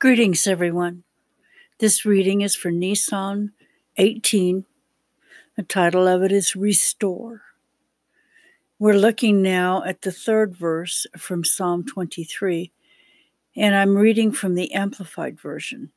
[0.00, 1.04] Greetings, everyone.
[1.78, 3.52] This reading is for Nisan
[3.98, 4.64] 18.
[5.58, 7.42] The title of it is Restore.
[8.78, 12.72] We're looking now at the third verse from Psalm 23,
[13.54, 15.90] and I'm reading from the Amplified Version.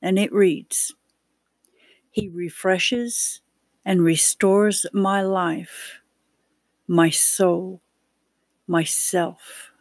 [0.00, 0.94] And it reads
[2.08, 3.40] He refreshes
[3.84, 5.98] and restores my life,
[6.86, 7.82] my soul,
[8.68, 9.72] myself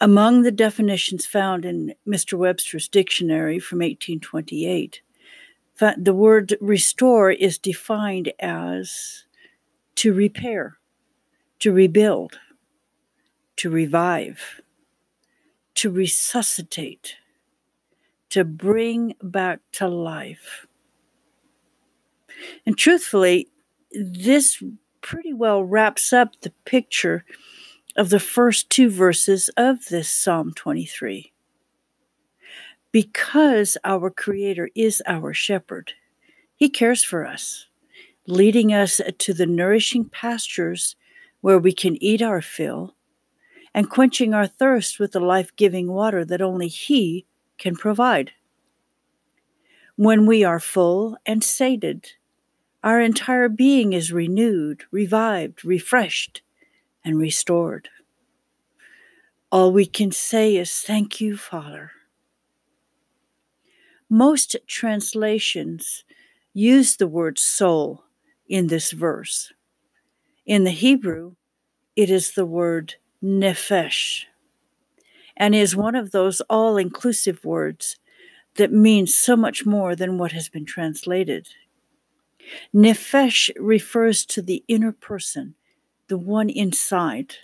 [0.00, 2.38] among the definitions found in Mr.
[2.38, 5.00] Webster's dictionary from 1828,
[5.96, 9.24] the word restore is defined as
[9.96, 10.78] to repair,
[11.60, 12.38] to rebuild,
[13.56, 14.60] to revive,
[15.74, 17.16] to resuscitate,
[18.30, 20.66] to bring back to life.
[22.66, 23.48] And truthfully,
[23.92, 24.62] this
[25.00, 27.24] pretty well wraps up the picture
[27.98, 31.32] of the first two verses of this Psalm 23.
[32.92, 35.94] Because our Creator is our shepherd,
[36.54, 37.66] He cares for us,
[38.24, 40.94] leading us to the nourishing pastures
[41.40, 42.94] where we can eat our fill
[43.74, 47.26] and quenching our thirst with the life giving water that only He
[47.58, 48.30] can provide.
[49.96, 52.12] When we are full and sated,
[52.84, 56.42] our entire being is renewed, revived, refreshed,
[57.04, 57.88] and restored.
[59.50, 61.92] All we can say is, Thank you, Father.
[64.10, 66.04] Most translations
[66.52, 68.04] use the word soul
[68.48, 69.52] in this verse.
[70.46, 71.34] In the Hebrew,
[71.94, 74.24] it is the word nephesh
[75.36, 77.96] and is one of those all inclusive words
[78.56, 81.48] that means so much more than what has been translated.
[82.74, 85.54] Nephesh refers to the inner person,
[86.08, 87.36] the one inside.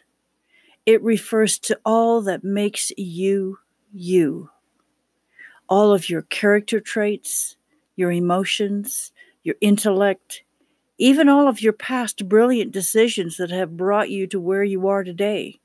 [0.86, 3.58] It refers to all that makes you
[3.92, 4.50] you.
[5.68, 7.56] All of your character traits,
[7.96, 9.12] your emotions,
[9.42, 10.42] your intellect,
[10.98, 15.04] even all of your past brilliant decisions that have brought you to where you are
[15.04, 15.60] today.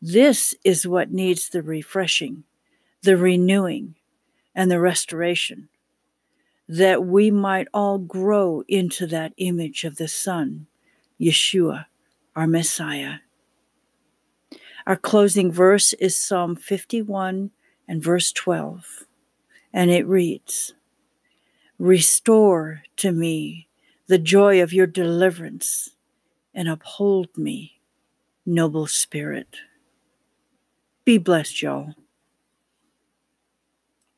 [0.00, 2.44] This is what needs the refreshing,
[3.02, 3.96] the renewing,
[4.54, 5.68] and the restoration,
[6.68, 10.66] that we might all grow into that image of the Son,
[11.20, 11.86] Yeshua,
[12.34, 13.16] our Messiah.
[14.88, 17.50] Our closing verse is Psalm 51
[17.86, 19.04] and verse 12,
[19.70, 20.72] and it reads
[21.78, 23.68] Restore to me
[24.06, 25.90] the joy of your deliverance
[26.54, 27.82] and uphold me,
[28.46, 29.56] noble spirit.
[31.04, 31.94] Be blessed, y'all.